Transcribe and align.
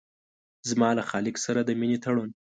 زما 0.69 0.89
له 0.97 1.03
خالق 1.09 1.35
سره 1.45 1.59
د 1.63 1.69
مينې 1.79 1.97
تړون 2.03 2.29